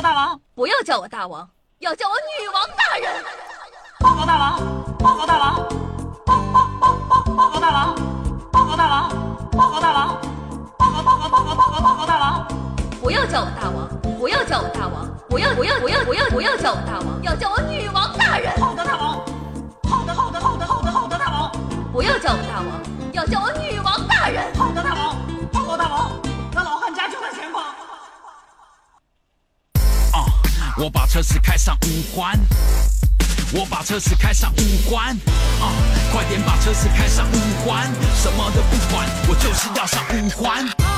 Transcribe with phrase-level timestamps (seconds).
[0.00, 1.46] 报大王，不要叫我大王，
[1.80, 3.22] 要叫我女王大人。
[3.98, 4.58] 报告大王，
[4.98, 5.56] 报告大王，
[6.24, 7.94] 报报报报报告大王，
[8.50, 9.10] 报告大王，
[9.52, 10.18] 报告大王，
[10.78, 12.48] 报告报告报告报告报告大王。
[12.98, 13.86] 不要叫我大王，
[14.18, 18.58] 不要叫我大王，不要不要不要不要不要叫我大王，要叫我女王大人。
[18.58, 19.18] 好的，大王。
[19.84, 21.52] 好的，好的，好的，好的，好的，大王。
[21.92, 24.50] 不要叫我大王，要叫我女王大人。
[30.80, 32.40] 我把车子开上五环，
[33.52, 35.14] 我把车子开上五环，
[35.60, 35.76] 啊！
[36.10, 37.36] 快点把车子开上五
[37.68, 40.89] 环，什么都不管，我就是要上五环。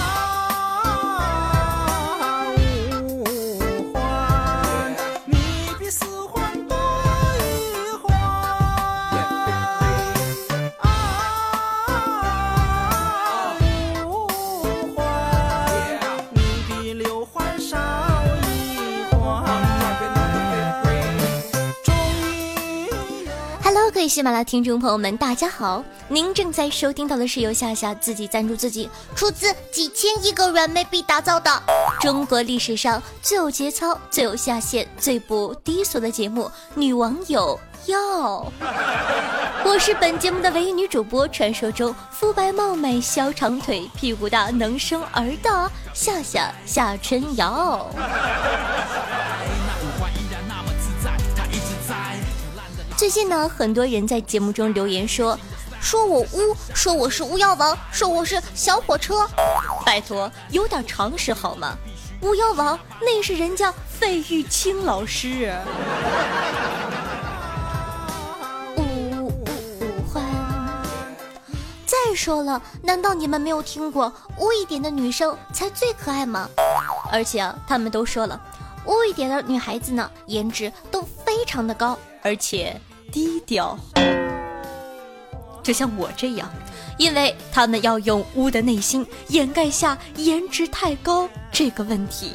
[24.12, 25.82] 喜马拉雅听众朋友们，大家好！
[26.06, 31.50] 您正在收听到的是由夏夏自己赞助自己，出资几千亿个软妹币打造的
[31.98, 37.96] 中国历史上最有节操、最有下限、最不低俗的节目《女网友要》。
[39.64, 47.88] 我是本节目的唯一女主播，传说中肤白貌美、小长腿、屁股大、能生儿的夏夏夏春瑶。
[53.02, 55.36] 最近呢，很多人在节目中留言说，
[55.80, 59.28] 说我污，说我是巫妖王，说我是小火车。
[59.84, 61.76] 拜托，有点常识好吗？
[62.20, 65.52] 巫妖王那是人家费玉清老师。
[68.76, 69.26] 五五
[69.80, 70.22] 五环。
[71.84, 76.48] 再说了，难道你们没有听过污一点的女生才最可爱吗？
[77.10, 78.40] 而且啊，他们都说了，
[78.86, 82.80] 污一点的女孩子呢，颜值都非常的高，而且
[83.12, 83.78] 低调。
[85.62, 86.50] 就像我这样，
[86.98, 92.32] 因为他们要用污的内心掩盖下颜值太高这个问题。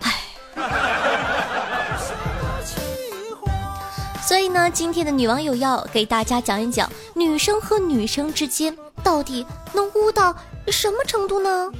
[0.00, 0.14] 唉，
[4.22, 9.44] 所以呢，今天的女网友要给大家讲一讲，女生和女生之间到底
[9.74, 10.34] 能污到
[10.68, 11.70] 什么程度呢？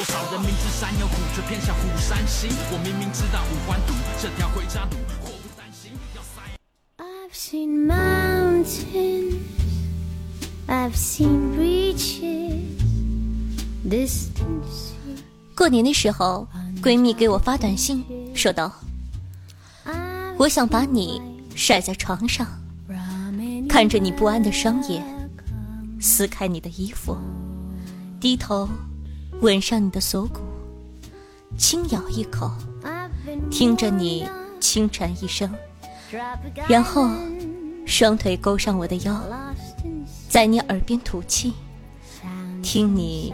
[0.00, 2.48] 多少人明知山有虎，却偏向虎山行。
[2.72, 6.40] 我明明知道五环堵这条回家路，祸不单行，要塞。
[6.96, 9.42] I've seen mountains,
[10.66, 12.80] I've seen beaches,
[13.84, 14.94] distance.
[15.54, 16.48] 过年的时候，
[16.82, 18.02] 闺蜜给我发短信，
[18.34, 18.72] 说道
[20.38, 21.20] ：“我想把你
[21.54, 22.46] 甩在床上，
[23.68, 25.04] 看着你不安的双眼，
[26.00, 27.18] 撕开你的衣服，
[28.18, 28.66] 低头
[29.40, 30.40] 吻上你的锁骨，
[31.56, 32.50] 轻咬一口，
[33.50, 34.28] 听着你
[34.60, 35.50] 轻喘一声，
[36.68, 37.08] 然后
[37.86, 39.18] 双腿勾上我的腰，
[40.28, 41.54] 在你耳边吐气，
[42.62, 43.32] 听你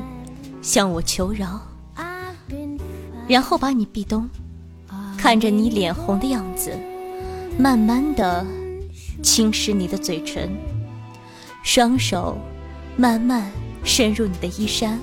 [0.63, 1.61] 向我求饶，
[3.27, 4.29] 然后把你壁咚，
[5.19, 6.71] 看着你脸红的样子，
[7.59, 8.47] 慢慢的
[9.25, 10.57] 侵蚀你的嘴唇，
[11.65, 12.39] 双手
[12.97, 13.51] 慢慢
[13.83, 15.01] 深入你的衣衫，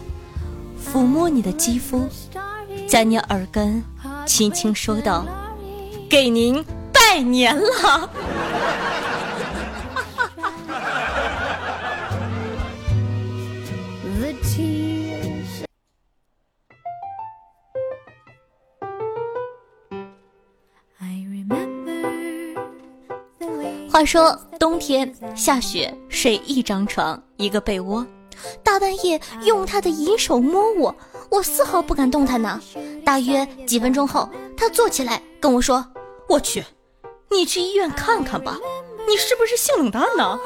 [0.84, 2.08] 抚摸你的肌肤，
[2.88, 3.84] 在你耳根
[4.26, 5.26] 轻轻说道
[6.10, 8.10] ：“给您拜年了。
[23.90, 28.06] ”话说冬天下雪，睡一张床一个被窝，
[28.64, 30.96] 大半夜用他的银手摸我，
[31.30, 32.60] 我丝毫不敢动弹呢。
[33.06, 35.86] 大约几分钟后，他坐起来跟我说
[36.30, 36.64] ：“我去，
[37.30, 38.58] 你去医院看看吧，
[39.08, 40.40] 你是不是性冷淡呢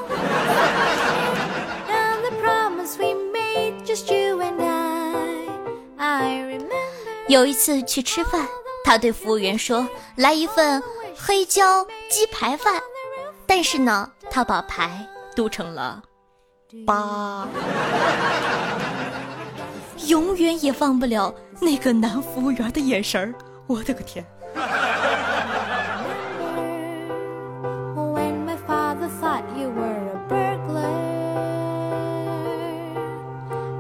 [1.88, 5.14] and the promise we made, just you and I.
[5.98, 8.48] I remember.？” 有一次去吃饭，
[8.84, 10.82] 他对服务员说：“来一份
[11.18, 12.82] 黑椒鸡排饭。”
[13.46, 16.04] 但是呢，他把排读成了
[16.86, 17.48] 八。
[20.08, 23.34] 永远也忘不了那个男服务员的眼神儿，
[23.66, 24.26] 我的个天
[27.96, 30.88] ！When my father thought you were a burglar,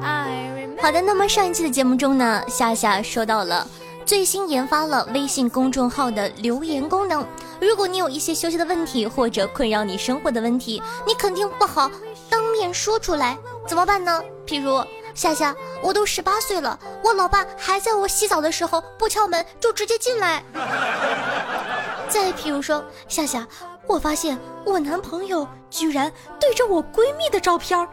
[0.01, 0.81] I remember.
[0.81, 3.65] 好的，那么上一期的节目中呢，夏夏说到了
[4.05, 7.25] 最新研发了微信公众号的留言功能。
[7.59, 11.89] 如果你有一些休息的问题，或者困扰你生活的问题，你肯定不好
[12.29, 13.37] 当面说出来，
[13.67, 14.21] 怎么办呢？
[14.45, 14.83] 譬如
[15.13, 20.43] 夏夏，我都十八岁了，我老爸还在我洗澡的时候不敲门就直接进来。
[22.09, 23.45] 再譬如说，夏夏，
[23.87, 27.89] 我发现我男朋友居然对着我闺蜜的照片，哦，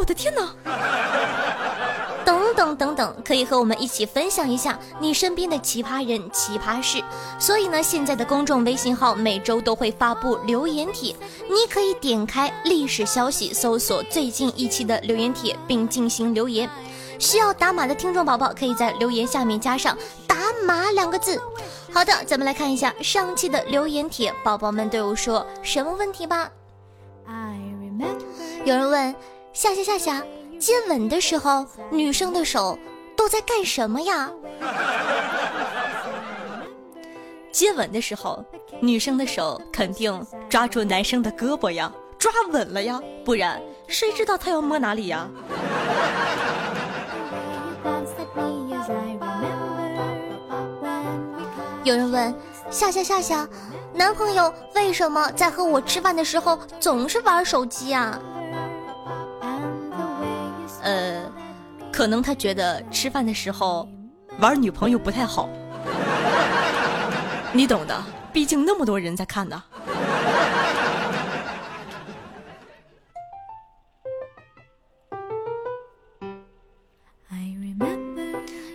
[0.00, 0.54] 我的天哪！
[2.28, 7.02] 等等等等，可以和我们一起分享一下你身边的奇葩人、奇葩事。
[7.38, 11.16] 所以呢，现在的公众微信号每周都会发布留言帖，
[11.48, 16.68] 你可以点开历史消息，搜索最近一期的留言帖，并进行留言。
[17.18, 19.96] 需要打码的听众宝宝，可以在留言下面加上
[20.28, 20.36] “打
[20.66, 21.40] 码”两个字。
[21.94, 26.50] 好的，咱们来看一下上期的留言帖，宝宝们都有说什么问题吧？
[28.66, 29.14] 有人问
[29.54, 30.22] 夏夏夏夏。
[30.58, 32.78] 接吻的时候，女生的手
[33.16, 34.28] 都在干什么呀？
[37.52, 38.44] 接吻的时候，
[38.80, 45.28] 女生的手肯定抓住男生的胳膊呀，抓稳了呀，不然谁知道他要摸哪里呀？
[51.84, 52.34] 有人问
[52.70, 53.48] 夏夏夏夏，
[53.94, 58.20] 男朋友为什么在和我吃饭的时候总是玩手机啊？
[60.88, 61.30] 呃，
[61.92, 63.86] 可能他觉得吃饭的时候
[64.38, 65.46] 玩女朋友不太好，
[67.52, 68.02] 你懂的，
[68.32, 69.62] 毕竟那么多人在看呢。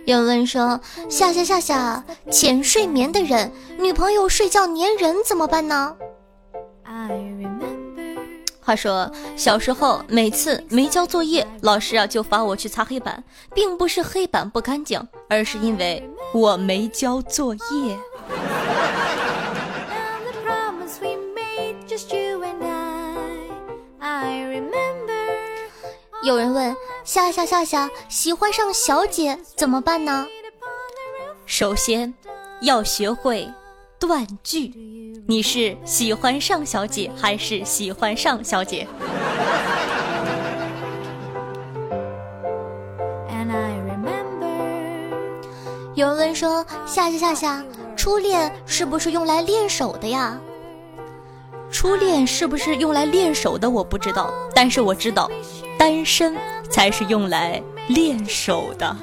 [0.06, 5.96] 有问说：夏夏夏夏，浅睡眠的人，女朋友睡觉粘人怎么办呢？
[8.64, 13.22] 话说小时候，每次没交作业，老师啊就罚我去擦黑板，
[13.54, 16.02] 并不是黑板不干净，而是因为
[16.32, 17.60] 我没交作业。
[26.22, 26.74] 有人问
[27.04, 30.26] 夏夏夏夏喜欢上小姐怎么办呢？
[31.44, 32.14] 首先，
[32.62, 33.46] 要学会
[34.06, 34.72] 断句。
[35.26, 38.86] 你是喜欢上小姐还是喜欢上小姐？
[45.94, 47.64] 有人问说：夏夏夏夏，
[47.96, 50.36] 初恋是不是用来练手的呀？
[51.70, 53.70] 初恋是不是用来练手的？
[53.70, 55.30] 我不知道，但是我知道，
[55.78, 56.34] 单身
[56.68, 58.96] 才是用来练手的。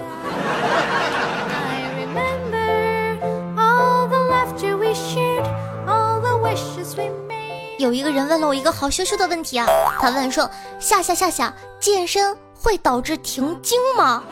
[7.81, 9.65] 有一个人问了我一个好羞羞的问题啊，
[9.99, 10.49] 他问说：
[10.79, 14.23] 夏夏夏夏，健身会导致停经吗？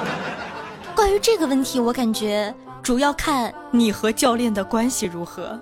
[0.94, 5.58] 关于这个问题，我感觉主要看你和教练的关系如何。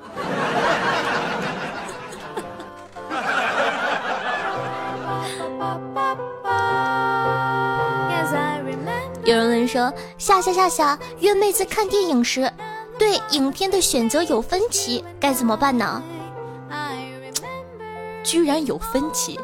[9.25, 12.53] 有人问说：夏夏夏夏，约妹子看电影时，
[12.99, 16.03] 对影片的选择有分歧，该怎么办呢？
[18.27, 19.39] 居然有分歧，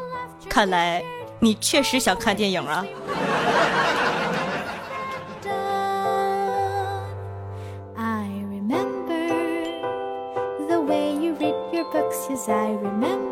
[0.49, 1.01] 看来
[1.39, 2.85] 你确实想看电影啊。
[12.75, 13.22] 欢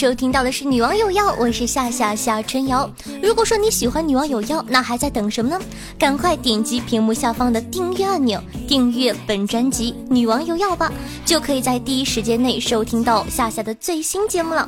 [0.00, 2.90] 收听到的是《女王有药》，我是夏夏夏春瑶。
[3.22, 5.60] 如果说你喜欢《女王有药》，那还在等什么呢？
[5.98, 10.90] 赶快点击屏幕下方的订阅按钮，订阅本专辑《女王有药》吧，
[11.26, 14.66] 就可以在第一时间内收听到夏夏的最新节目了。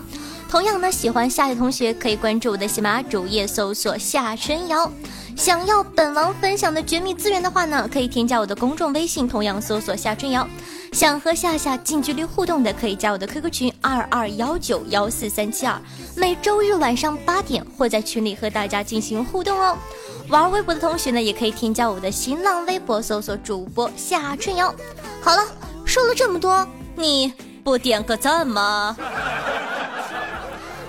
[0.50, 4.92] 同样呢，喜欢夏夏同学可以关注我的喜马拉雅主页，搜索夏春瑶。
[5.34, 10.46] 想要本王分享的绝密资源的话呢，可以添加我的公众微信，同样搜索夏春瑶。
[10.92, 15.80] 想和夏夏近距离互动的，可以加我的 QQ 群二二幺九幺四三七二，
[16.14, 19.76] 每周日晚上八点会在群里和大家进行互动哦。
[20.28, 24.72] 玩微博的同学呢，也可以添加我的新浪微博，搜索主播夏春瑶。
[25.22, 25.42] 好了，
[25.86, 27.32] 说了这么多，你
[27.64, 28.94] 不点个赞吗？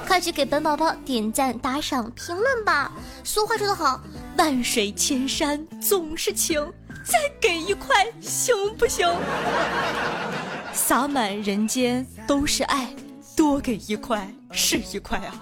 [0.06, 2.92] 快去给本宝宝点赞、打赏、评论吧！
[3.24, 4.02] 俗话说得好，
[4.38, 6.62] 万水千山总是情，
[7.04, 9.08] 再给一块行不行？
[10.72, 12.88] 洒满人间都是爱，
[13.36, 15.36] 多给一块是一块啊！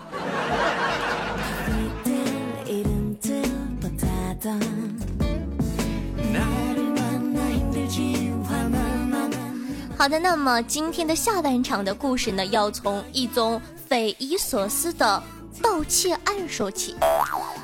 [9.97, 15.21] 好的，那么今天的下半场的故事呢，要从一宗匪夷所思的
[15.61, 16.95] 盗窃案说起。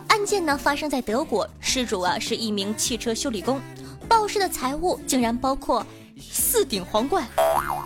[0.10, 3.60] 案件呢发生在德国，失主啊是一名汽车修理工，
[4.08, 5.86] 报失的财物竟然包括
[6.20, 7.26] 四顶皇冠、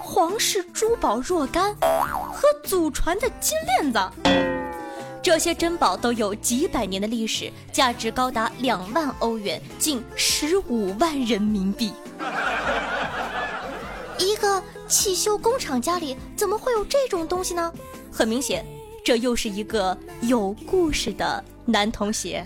[0.02, 1.76] 皇室珠宝若干
[2.32, 4.00] 和祖传的金链子。
[5.24, 11.94] 这些珍宝都有几百年的历史，价值高达两万欧元，近十五万人民币。
[14.18, 17.72] 一个汽修工厂家里怎么会有这种东西呢？
[18.12, 18.66] 很明显，
[19.04, 22.46] 这又是一个有故事的男同学。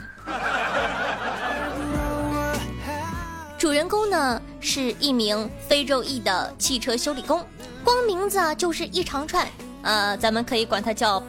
[3.58, 7.42] 主人公呢是一名非洲裔的汽车修理工，
[7.84, 9.48] 光名字啊就是一长串。
[9.82, 11.20] 呃，咱们可以管他叫。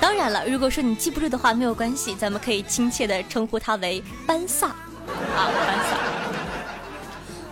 [0.00, 4.66] 当然了，如果说你记不住的话，没有关系，咱们可以亲切的称呼他为班萨。
[4.66, 4.74] 啊，
[5.36, 5.96] 班萨。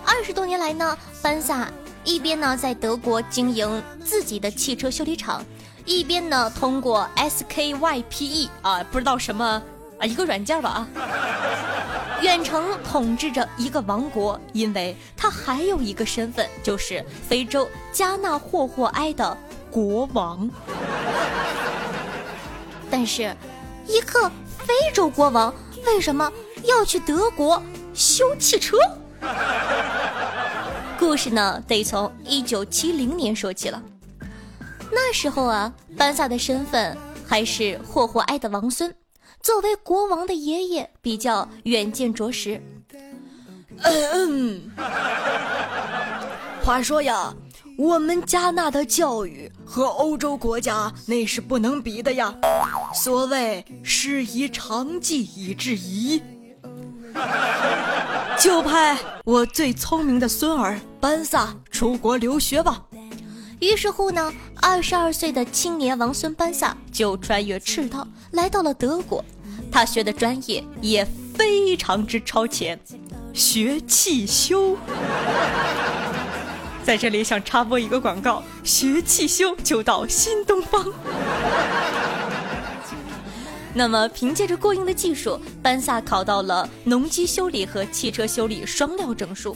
[0.05, 1.71] 二十多年来呢，班萨
[2.03, 5.45] 一边呢在德国经营自己的汽车修理厂，
[5.85, 9.63] 一边呢通过 SKYPE 啊，不知道什么
[10.01, 10.89] 啊一个软件吧啊。
[12.21, 19.39] 远程统治着一个王国，因为他还有一个身份，就是非洲加纳霍霍埃的
[19.71, 20.51] 国王。
[22.91, 23.35] 但是，
[23.87, 25.55] 一个非洲国王
[25.87, 26.31] 为什么
[26.65, 27.63] 要去德国
[27.95, 28.77] 修汽车？
[30.99, 33.83] 故事呢，得从一九七零年说起了。
[34.93, 36.95] 那时候啊，班萨的身份
[37.27, 38.95] 还是霍霍埃的王孙。
[39.43, 42.61] 作为国王的爷爷，比较远见卓识。
[43.83, 44.71] 嗯嗯，
[46.63, 47.35] 话说呀，
[47.79, 52.35] 我们加纳的教育和欧洲国家那是不能比的呀。
[52.95, 56.23] 所谓师夷长技以制夷，
[58.39, 62.85] 就派我最聪明的孙儿班萨出国留学吧。
[63.61, 69.23] 于是乎呢，二十二岁的青年王孙班萨就穿越赤道来到了德国。
[69.71, 72.81] 他学的专业也非常之超前，
[73.35, 74.77] 学汽修。
[76.83, 80.85] 在这里想插播一个广告：学汽修就到新东方。
[83.75, 89.55] 那么，凭借着过硬的技术，班萨考到了农机修理和汽车修理双料证书。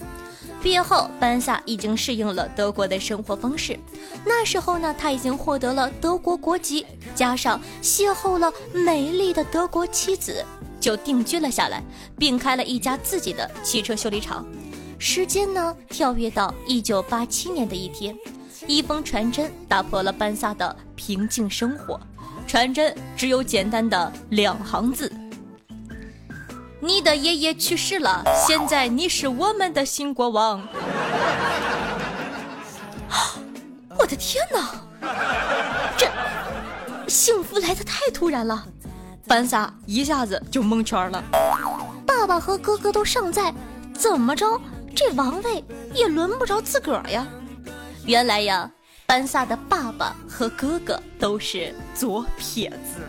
[0.65, 3.79] 毕业后，班萨已经适应了德国的生活方式。
[4.25, 10.43] 那时候呢，他已经获得了德国国籍，加上邂逅了美丽的德国妻子，
[10.81, 11.83] 就定居了下来，
[12.19, 14.43] 并开了一家自己的汽车修理厂。
[14.99, 18.17] 时间呢，跳跃到一九八七年的一天，
[18.67, 22.01] 一封传真打破了班萨的平静生活。
[22.47, 25.13] 传真只有简单的两行字。
[26.85, 30.63] 你的爷爷去世了，现在你是我们的新国王。
[33.99, 34.69] 我的天哪，
[35.97, 36.07] 这
[37.09, 38.67] 幸福来的太突然了，
[39.27, 41.25] 班萨一下子就蒙圈了。
[42.07, 43.55] 爸爸和哥哥都尚在，
[43.97, 44.61] 怎么着
[44.95, 45.65] 这王位
[45.95, 47.27] 也轮不着自个儿呀？
[48.05, 48.71] 原来呀，
[49.07, 53.01] 班萨的爸爸和哥哥都是左撇子。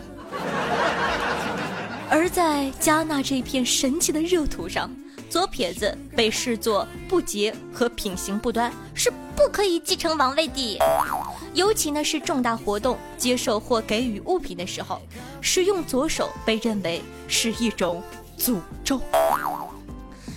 [2.08, 4.90] 而在加纳这片神奇的热土上，
[5.28, 10.78] 左撇子被视作不洁和品行不端，是不可以继承王位的。
[11.52, 15.00] 尤其呢是重大活动、接受或给予物品的时候，
[15.40, 18.02] 使用左手被认为是一种
[18.38, 19.00] 诅咒。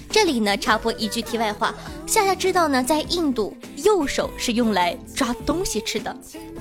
[0.09, 1.73] 这里呢插播一句题外话，
[2.07, 6.15] 夏夏知道呢，在印度，右手是用来抓东西吃的，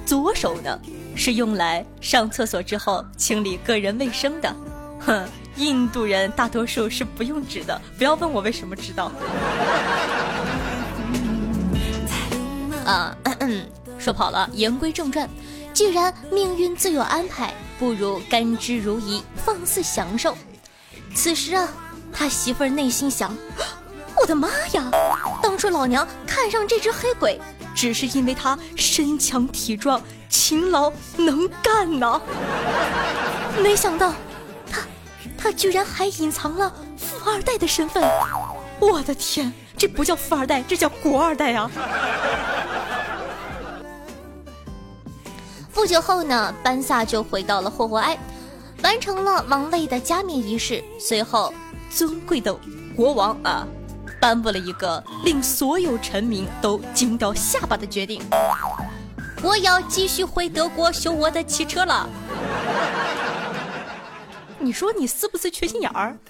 [0.04, 0.78] 左手呢
[1.16, 4.54] 是用来上厕所之后清理个人卫生的。
[5.00, 9.10] 哼， 印度人大多数是不用纸的，不要问我为什么知道。
[12.84, 13.66] 啊， 嗯嗯
[13.98, 15.28] 说跑了，言归正传，
[15.72, 20.36] 既然命运自有安排，不如甘之如饴，放肆享受。
[21.14, 21.68] 此时啊，
[22.12, 23.34] 他媳妇儿内心想：
[24.20, 24.90] 我的妈呀，
[25.42, 27.40] 当初老娘看上这只黑鬼，
[27.74, 32.20] 只是因为他身强体壮、勤劳能干呐，
[33.62, 34.14] 没想到。
[35.38, 38.02] 他居然还隐藏了富二代的身份，
[38.80, 41.70] 我的天，这不叫富二代，这叫国二代啊！
[45.72, 48.18] 不久后呢，班萨就回到了霍霍埃，
[48.82, 50.82] 完成了王位的加冕仪式。
[50.98, 51.54] 随后，
[51.88, 52.52] 尊贵的
[52.96, 53.64] 国王啊，
[54.20, 58.20] 颁布了一个令所有臣民都惊掉下巴的决定：
[59.40, 62.08] 我要继续回德国修我的汽车了。
[64.58, 66.16] 你说你是不是缺心眼儿？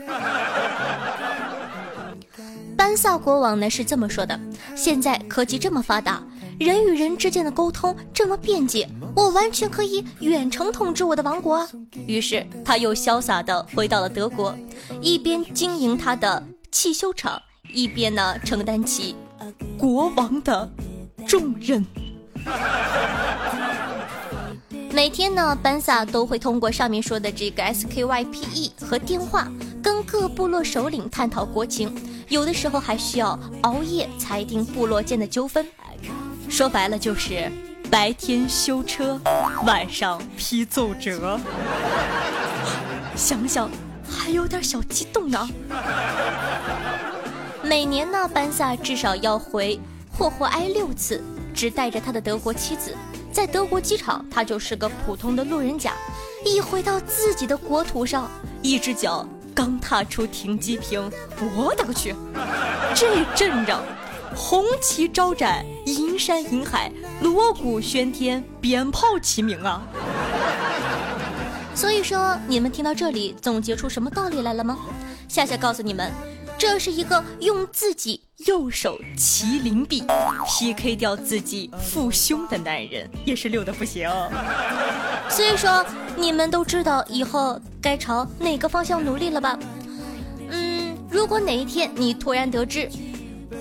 [2.77, 4.39] 班萨国王呢是这么说的：
[4.77, 6.23] 现在科技这么发达，
[6.61, 11.69] 人与人之间的沟通这么便捷，我完全可以远程统治我的王国。
[12.07, 14.57] 于是他又潇洒地回到了德国，
[15.01, 17.43] 一边经营他的汽修厂，
[17.73, 19.17] 一边呢承担起
[19.77, 20.71] 国王的
[21.27, 21.85] 重任。
[24.91, 29.47] 每天呢，班萨都会通过上面说的这个 SKYPE 和电话，
[29.83, 31.95] 跟各部落首领探讨国情，
[32.29, 35.67] 有的时候还需要熬夜裁定部落间的纠纷。
[36.49, 37.51] 说白了就是
[37.91, 39.21] 白天修车，
[39.65, 41.39] 晚上批奏折。
[43.15, 43.71] 想想
[44.09, 45.49] 还有点小激动呢。
[47.63, 49.79] 每年呢，班萨至少要回
[50.11, 51.23] 霍霍埃六次，
[51.59, 52.95] 只带着他的德国妻子。
[53.33, 55.93] 在德国机场，他就是个普通的路人甲。
[56.45, 58.31] 一回到自己的国土上，
[58.63, 61.11] 一只脚刚踏出停机坪，
[61.57, 62.15] 我的个去！
[62.95, 63.83] 这阵仗，
[64.37, 69.83] 红旗招展，银山银海，锣鼓喧天，鞭炮齐鸣啊！
[71.75, 74.79] 所以说，你们听到这里，总结出什么道理来了吗？
[75.27, 76.13] 夏夏告诉你们。
[76.57, 80.05] 这是一个用自己右手麒麟臂
[80.47, 84.09] PK 掉自己父兄的男人，也是溜的不行。
[85.29, 85.85] 所以说，
[86.17, 89.59] 你们都知道以后该朝哪个方向努力了吧？
[90.51, 92.89] 嗯，如果哪一天你突然得知，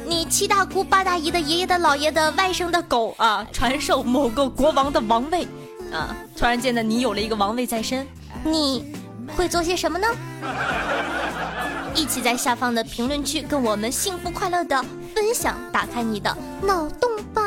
[0.06, 5.48] 你七大姑八大姨的爷爷的姥爷的外甥的狗啊，传授某个国王的王位
[5.92, 8.06] 啊，突然间呢，你有了一个王位在身，
[8.44, 8.94] 你
[9.36, 10.08] 会做些什么呢？
[11.98, 14.82] 一起在下方的评论区跟我们幸福快乐的
[15.16, 17.44] 分享，打开你的脑洞吧。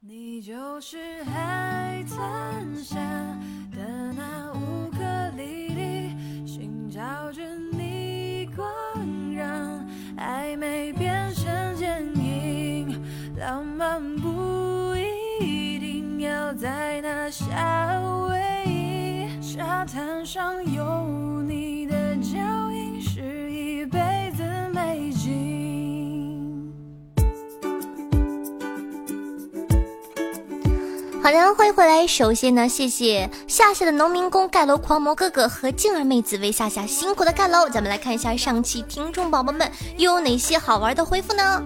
[0.00, 2.96] 你就是海滩下
[3.74, 4.52] 的那
[16.54, 18.38] 在那夏威
[18.70, 22.38] 夷，沙滩上有你的脚
[22.70, 23.98] 印，是一辈
[24.36, 26.72] 子美景。
[31.22, 32.06] 好的，欢迎回来。
[32.06, 37.68] 首先呢，谢谢夏夏的农民工盖楼狂魔哥哥和静儿妹子为夏夏辛苦的盖楼。
[37.68, 41.62] 咱们来看一下上期听众宝宝们又有哪些好玩的回复呢？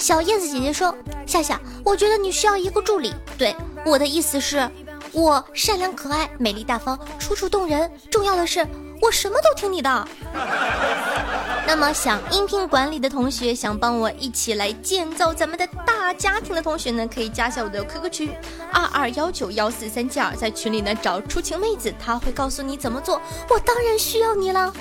[0.00, 3.14] 小叶子姐姐说：夏夏，我觉得你需要一个助理。
[3.36, 4.66] 对，我的意思是，
[5.12, 8.66] 我善良可爱、美丽大方、楚楚动人，重要的是
[9.02, 10.08] 我什么都听你的。
[11.68, 18.32] 那么想应聘管理的同学，想帮我一起来建造咱们的大家庭的同学呢，可以加下我的 QQ 群
[18.72, 23.20] 二二幺九幺四三七二，在群里呢找出情妹子，她会告诉你怎么做。
[23.50, 24.72] 我当然需要你了。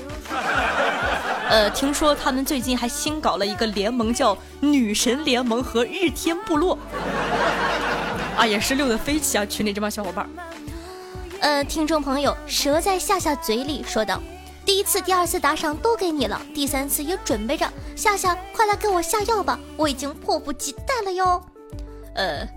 [1.50, 6.78] 呃，听说他们最近还新搞了一个联盟，叫女神联盟和日天部落，
[8.38, 9.44] 啊，也是溜的飞起啊！
[9.44, 10.30] 群里这帮小伙伴。
[11.40, 14.22] 呃，听众朋友，蛇在夏夏嘴里说道。
[14.64, 17.68] 第一次、第二次打赏都给你了，第三次也准备着。
[17.96, 21.44] 夏夏，快来给我下药吧，我已经迫不及待了哟。
[22.14, 22.48] 呃，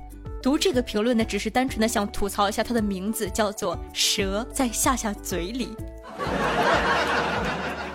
[0.42, 5.74] 读这个评论呢，只是单纯的想吐槽一下他的名字叫做“蛇在夏夏嘴里”。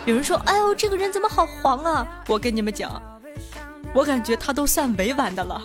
[0.08, 2.90] 有人说：“哎呦，这个人怎么好黄啊？”我跟你们讲，
[3.94, 5.62] 我感觉他都算委婉的了。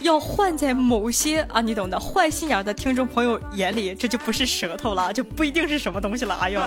[0.00, 6.34] 要换在某些啊，你懂的，坏心眼的听众朋友眼里，这就不是舌头了，就不一定是什么东西了。
[6.42, 6.60] 哎呦！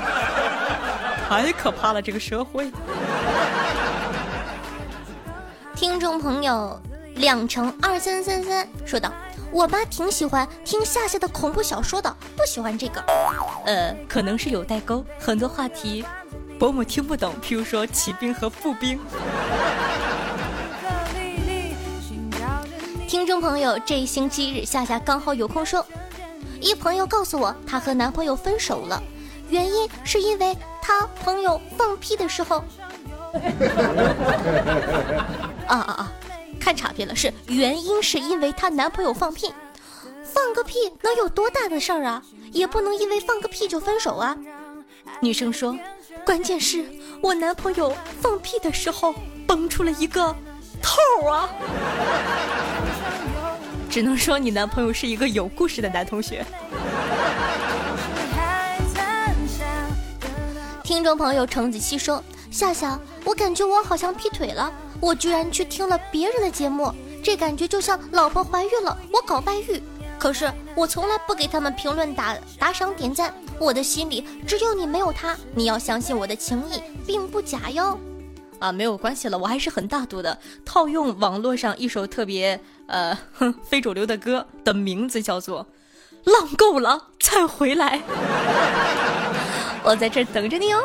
[1.30, 2.72] 太可怕了，这个社会。
[5.76, 6.82] 听众朋友，
[7.18, 9.14] 两乘二三三三说道
[9.54, 13.00] ：“我妈挺喜欢听夏夏的恐怖小说的，不喜欢这个。
[13.68, 16.04] 呃，可能是有代沟，很多话题
[16.60, 19.00] 伯母听不懂，譬如说骑兵和步兵。
[23.08, 25.86] ”听众朋友，这一星期日，夏夏刚好有空说，
[26.60, 29.02] 一朋友告诉我，她和男朋友分手了，
[29.50, 30.56] 原因是因为。
[30.82, 32.64] 她朋友放屁的时候，
[35.68, 36.12] 啊啊啊！
[36.60, 39.54] 看岔片了，是原因是因为她男朋友放屁，
[40.24, 42.24] 放个屁能有多大的事儿啊？
[42.52, 44.36] 也不能因为放个屁就分手啊！
[45.22, 45.78] 女生说，
[46.26, 46.86] 关键是
[47.22, 49.14] 我男朋友放屁的时候
[49.48, 50.36] 蹦出了一个
[50.82, 51.50] 头啊！
[53.90, 56.46] 只能说你男朋友是一个有故事的男同学。
[60.84, 69.82] 听众朋友程子熙说：“夏夏，我感觉我好像劈腿了，我居然去听了别人的节目，这感觉就像老婆怀孕了，我搞外遇。
[70.18, 75.36] 可是我从来不给他们评论、打打赏、点赞，我的心里只有你，没有他。
[75.54, 78.00] 你要相信我的情谊并不假哟。
[78.60, 80.38] 啊，没有关系了，我还是很大度的。
[80.66, 83.18] 套用网络上一首特别呃
[83.64, 85.66] 非主流的歌的名字叫做
[86.32, 87.98] 《浪够了再回来》，
[89.84, 90.80] 我在这等着你哦。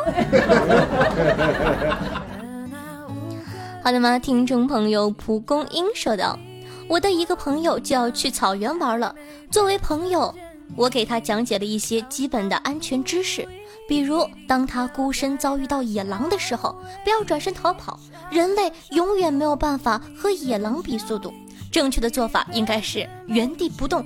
[3.82, 4.18] 好的吗？
[4.18, 6.38] 听众朋友蒲公英说道。
[6.86, 9.14] 我的一个朋友就要去草原玩了。
[9.50, 10.32] 作为朋友，
[10.76, 13.46] 我给他讲解了一些基本的安全知识，
[13.88, 17.98] 比如当他孤身遭遇到野狼的时候，不要转身逃跑。
[18.30, 21.32] 人类永远没有办法和野狼比速度，
[21.70, 24.04] 正确的做法应该是原地不动，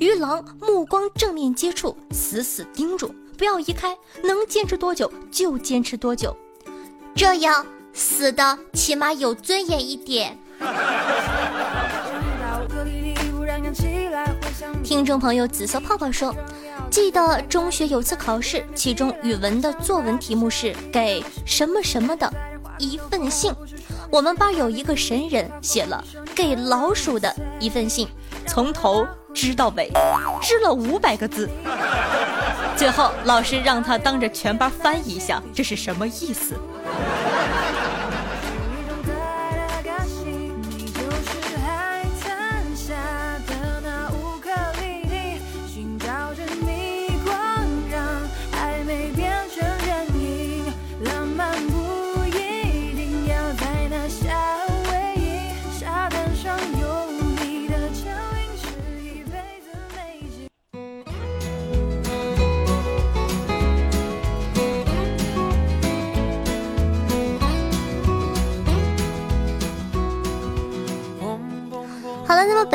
[0.00, 3.96] 与狼目光正面接触，死死盯住，不要移开。
[4.24, 6.36] 能坚持多久就坚持多久，
[7.14, 10.36] 这样死的起码有尊严一点。
[14.82, 16.34] 听众朋友，紫色泡泡说
[16.90, 22.32] ：“记得中学有次考试，其中语文的作文题目是给什么什么的
[22.78, 23.52] 一份信。
[24.10, 26.02] 我们班有一个神人写了
[26.34, 28.08] 给老鼠的一份信，
[28.46, 29.90] 从头织到尾，
[30.40, 31.48] 织了五百个字。
[32.76, 36.54] 最后老师让他当着全班翻译一下，这是什么意思？”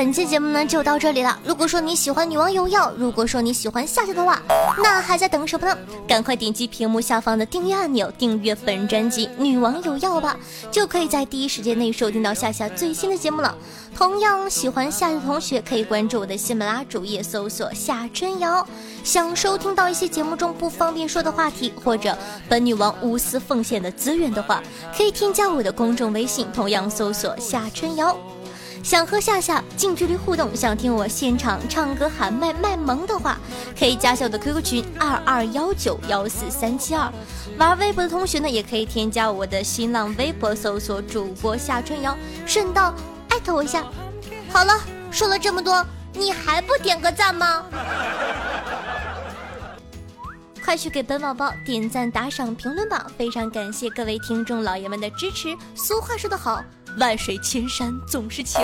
[0.03, 1.39] 本期节目呢就到这里了。
[1.45, 4.37] 如果说你喜欢女王有药，如果说你喜欢夏夏的话，
[4.83, 5.77] 那还在等什么呢？
[6.05, 10.37] 赶快点击屏幕下方的订阅按钮，订阅本专辑《女王有药》吧，
[10.69, 13.57] 就可以在第一时间内收听到夏夏最新的节目了。
[13.95, 18.67] 同样喜欢夏夏的同学可以关注我的喜马拉主页，搜索夏春瑶。
[19.05, 22.13] 想收听到一些节目中不方便说的话题，或者
[22.49, 24.61] 本女王无私奉献的资源的话，
[24.97, 28.13] 可以添加我的公众微信，同样搜索夏春瑶。
[28.83, 33.39] 想和夏夏近距离互动，想听我现场唱歌喊麦卖萌的话，
[33.79, 37.09] 可以加下我的 QQ 群二二幺九幺四三七二。
[37.57, 42.93] 玩微博的同学呢，也可以添加我的新浪微博，搜索主播夏春瑶，顺道
[43.29, 43.85] 艾特我一下。
[44.51, 44.77] 好了，
[45.09, 47.63] 说了这么多，你还不点个赞吗？
[50.61, 53.07] 快去给本宝宝点赞、打赏、评论吧！
[53.17, 55.55] 非常感谢各位听众老爷们的支持。
[55.73, 56.61] 俗话说得好。
[56.97, 58.61] 万水千山总是情，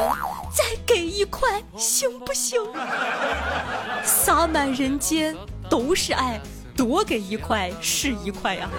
[0.56, 2.60] 再给一块行不行？
[4.04, 5.36] 洒满人间
[5.70, 6.40] 都是爱，
[6.76, 8.70] 多给一块是一块呀。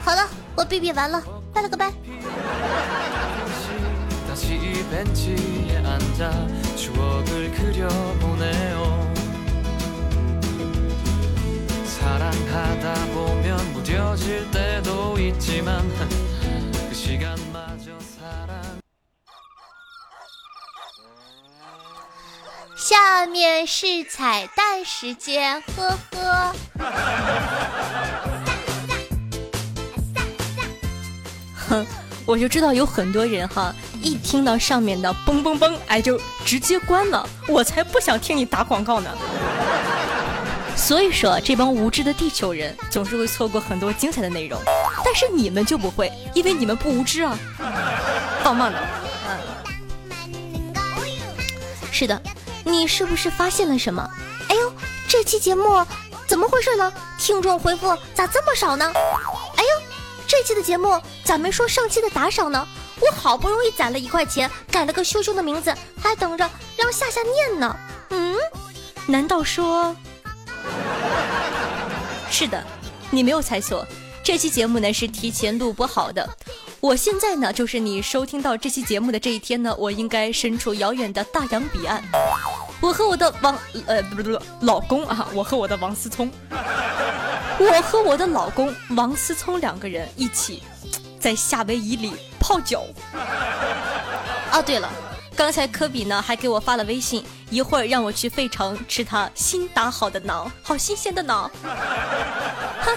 [0.00, 1.92] 好了，我哔哔完了，拜了个拜。
[22.86, 26.54] 下面是彩蛋时间，呵呵。
[31.66, 31.86] 哼，
[32.26, 37.26] 我就知道有很多人哈，一听到上面的嘣嘣嘣，哎，就直接关了。
[37.48, 39.10] 我才不想听你打广告呢。
[40.76, 44.60] 所以说，这帮无知的地球人总是会错过很多精彩的内容，
[45.02, 47.34] 但是你们就不会，因为你们不无知啊。
[48.44, 48.78] 棒棒的，
[49.26, 49.38] 嗯，
[51.90, 52.22] 是的。
[52.64, 54.08] 你是不是发现了什么？
[54.48, 54.72] 哎呦，
[55.08, 55.84] 这期节目
[56.26, 56.92] 怎么回事呢？
[57.18, 58.90] 听众回复咋这么少呢？
[59.56, 59.68] 哎呦，
[60.26, 62.66] 这期的节目咋没说上期的打赏呢？
[63.00, 67.76] 我好不容易攒了一块钱，改了个羞羞的名字，还等着让夏夏念呢。
[68.10, 68.36] 嗯，
[69.06, 69.94] 难道说？
[72.30, 72.64] 是的，
[73.10, 73.86] 你没有猜错，
[74.24, 76.26] 这期节目呢是提前录播好的。
[76.80, 82.02] 我现在呢，就是你收听到这期节目的这一天呢，我应该身处遥远的大洋彼岸。
[82.80, 83.54] 我和我的王
[83.86, 86.32] 呃不不不老公啊，我和我的王思聪，
[87.58, 90.62] 我和我的老公王思聪两个人一起
[91.20, 92.82] 在夏威夷里泡脚。
[94.50, 94.90] 啊，对了，
[95.36, 101.50] 刚才科比呢还给我发了微信，一会儿让我去费城吃他新打好的馕，好新鲜的馕。
[102.80, 102.96] 哼，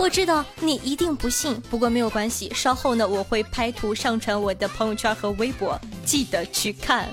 [0.00, 5.78] 我知道你一定不信，不过没有关系，稍后呢我会拍图上传我的朋友圈和微博。
[6.06, 7.06] 记得去看。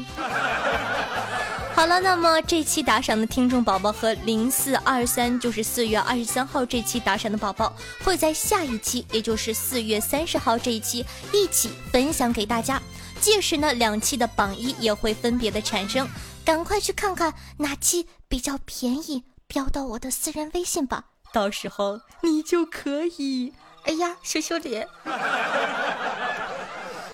[1.76, 12.82] 好了，那么这期打赏的听众宝宝和零四二三，就是四月二十三号这期打赏的宝宝，会在下一期，也就是四月三十号这一期一起分享给大家。
[13.20, 16.08] 届时呢，两期的榜一也会分别的产生，
[16.46, 24.88] 赶快去看看哪期比较便宜，标到我的私人微信吧，到时候你就可以，哎呀，羞羞脸。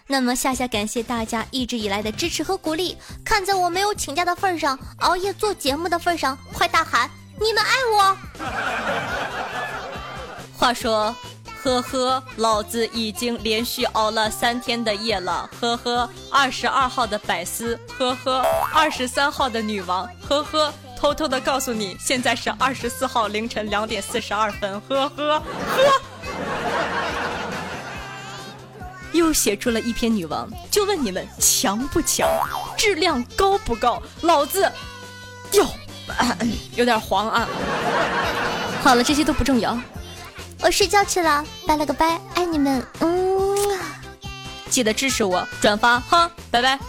[0.06, 2.98] 那么，夏夏感谢大家一直以来的支持和鼓励。
[3.26, 8.18] 看在我没有请假的份上，熬夜做节目的份上，快大喊你们爱我！
[10.58, 11.16] 话说，
[11.64, 15.50] 呵呵，老子已经连续熬了三天的夜了。
[15.60, 26.02] 呵呵，二十二号的百思，呵呵，二十三号的女王，呵呵，偷偷的告诉你，现在是二十四号凌晨两点四十二分，呵呵呵。
[29.12, 32.26] 又写出了一篇女王，就问你们强不强，
[32.78, 34.02] 质量高不高？
[34.22, 34.72] 老子
[35.52, 35.68] 哟，
[36.78, 37.50] 有点黄啊。
[38.82, 39.78] 好了，这些都不重要，
[40.62, 43.58] 我睡觉去了，拜了个拜，爱你们，嗯，
[44.70, 46.80] 记得支持我，转发哈，拜拜。